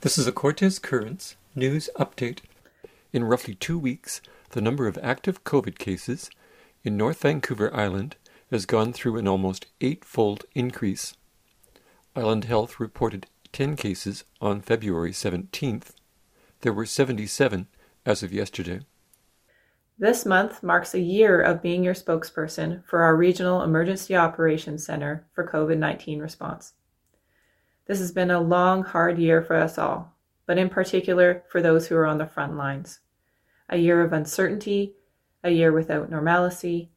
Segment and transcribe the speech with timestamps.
[0.00, 2.38] This is a Cortes Currents news update.
[3.12, 6.30] In roughly two weeks, the number of active COVID cases
[6.84, 8.14] in North Vancouver Island
[8.52, 11.14] has gone through an almost eightfold increase.
[12.14, 15.90] Island Health reported 10 cases on February 17th.
[16.60, 17.66] There were 77
[18.06, 18.82] as of yesterday.
[19.98, 25.26] This month marks a year of being your spokesperson for our Regional Emergency Operations Center
[25.34, 26.74] for COVID 19 response.
[27.88, 31.86] This has been a long, hard year for us all, but in particular for those
[31.86, 33.00] who are on the front lines.
[33.70, 34.94] A year of uncertainty,
[35.42, 36.90] a year without normalcy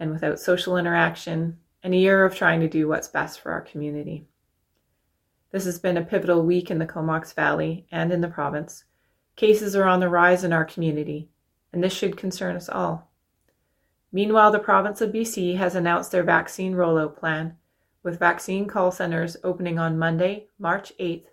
[0.00, 3.60] and without social interaction, and a year of trying to do what's best for our
[3.60, 4.26] community.
[5.52, 8.82] This has been a pivotal week in the Comox Valley and in the province.
[9.36, 11.28] Cases are on the rise in our community,
[11.72, 13.12] and this should concern us all.
[14.10, 17.56] Meanwhile, the province of BC has announced their vaccine rollout plan
[18.02, 21.26] with vaccine call centers opening on Monday, March 8th,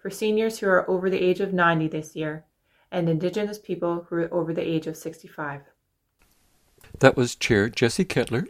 [0.00, 2.44] for seniors who are over the age of 90 this year
[2.90, 5.62] and Indigenous people who are over the age of 65.
[6.98, 8.46] That was Chair Jesse Ketler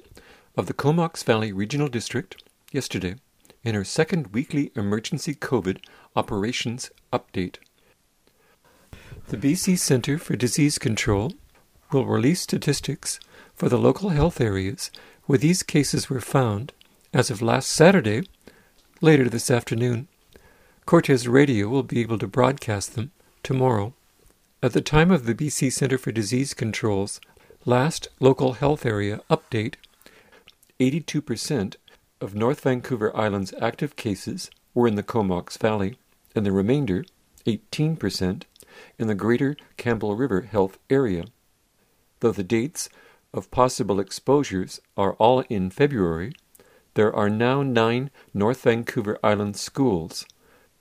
[0.56, 2.42] of the Comox Valley Regional District
[2.72, 3.16] yesterday
[3.62, 5.78] in her second weekly emergency COVID
[6.16, 7.56] operations update.
[9.28, 11.32] The BC Centre for Disease Control
[11.92, 13.20] will release statistics
[13.54, 14.90] for the local health areas
[15.26, 16.72] where these cases were found
[17.12, 18.26] as of last Saturday,
[19.00, 20.08] later this afternoon.
[20.86, 23.92] Cortes Radio will be able to broadcast them tomorrow.
[24.62, 27.20] At the time of the BC Centre for Disease Control's
[27.66, 29.74] last local health area update,
[30.80, 31.76] 82%
[32.20, 35.98] of North Vancouver Island's active cases were in the Comox Valley,
[36.34, 37.04] and the remainder,
[37.46, 38.42] 18%,
[38.98, 41.24] in the Greater Campbell River Health Area.
[42.20, 42.88] Though the dates
[43.34, 46.32] of possible exposures are all in February,
[46.94, 50.26] there are now nine North Vancouver Island schools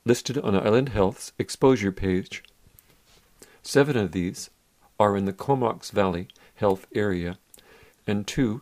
[0.05, 2.43] listed on Island Health's exposure page.
[3.63, 4.49] Seven of these
[4.99, 7.37] are in the Comox Valley Health area,
[8.05, 8.61] and two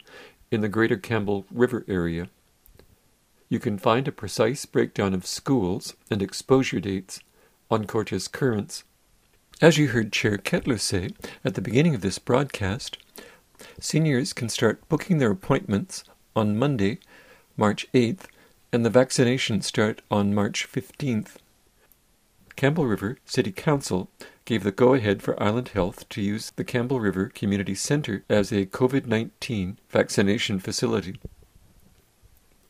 [0.52, 2.30] in the Greater Campbell River area.
[3.50, 7.20] You can find a precise breakdown of schools and exposure dates
[7.72, 8.84] on Cortes Currents.
[9.62, 11.10] As you heard Chair Ketler say
[11.44, 12.98] at the beginning of this broadcast,
[13.80, 16.04] seniors can start booking their appointments
[16.36, 17.00] on Monday,
[17.60, 18.22] March 8th,
[18.72, 21.36] and the vaccinations start on March 15th.
[22.56, 24.10] Campbell River City Council
[24.46, 28.54] gave the go ahead for Island Health to use the Campbell River Community Center as
[28.54, 31.20] a COVID 19 vaccination facility.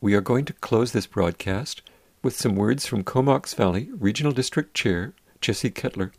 [0.01, 1.83] We are going to close this broadcast
[2.23, 6.13] with some words from Comox Valley Regional District Chair Jesse Ketler.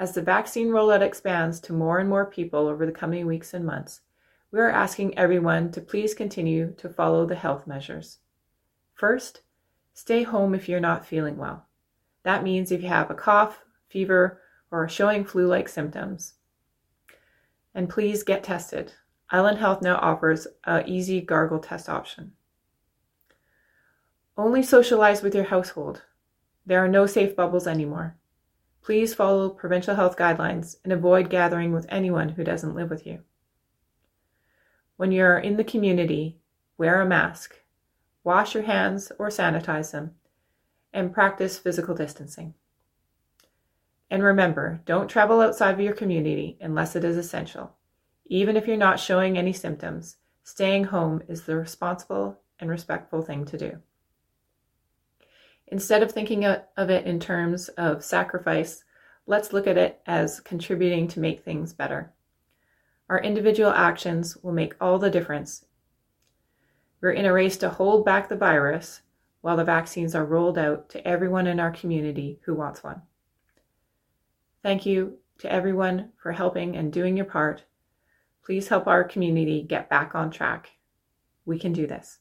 [0.00, 3.64] As the vaccine rollout expands to more and more people over the coming weeks and
[3.64, 4.00] months,
[4.50, 8.18] we are asking everyone to please continue to follow the health measures.
[8.94, 9.42] First,
[9.92, 11.66] stay home if you're not feeling well.
[12.22, 16.34] That means if you have a cough, fever, or are showing flu like symptoms.
[17.74, 18.92] And please get tested.
[19.30, 22.32] Island Health now offers a easy gargle test option.
[24.36, 26.02] Only socialize with your household.
[26.64, 28.16] There are no safe bubbles anymore.
[28.82, 33.22] Please follow provincial health guidelines and avoid gathering with anyone who doesn't live with you.
[34.98, 36.40] When you're in the community,
[36.76, 37.54] wear a mask,
[38.24, 40.16] wash your hands or sanitize them,
[40.92, 42.54] and practice physical distancing.
[44.10, 47.76] And remember, don't travel outside of your community unless it is essential.
[48.26, 53.44] Even if you're not showing any symptoms, staying home is the responsible and respectful thing
[53.44, 53.78] to do.
[55.68, 58.82] Instead of thinking of it in terms of sacrifice,
[59.26, 62.12] let's look at it as contributing to make things better.
[63.08, 65.64] Our individual actions will make all the difference.
[67.00, 69.02] We're in a race to hold back the virus
[69.40, 73.02] while the vaccines are rolled out to everyone in our community who wants one.
[74.62, 77.64] Thank you to everyone for helping and doing your part.
[78.44, 80.70] Please help our community get back on track.
[81.46, 82.18] We can do this.